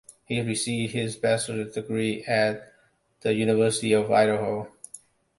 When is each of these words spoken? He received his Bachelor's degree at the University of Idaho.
He 0.25 0.41
received 0.41 0.93
his 0.93 1.15
Bachelor's 1.15 1.75
degree 1.75 2.23
at 2.23 2.73
the 3.19 3.35
University 3.35 3.93
of 3.93 4.09
Idaho. 4.11 4.71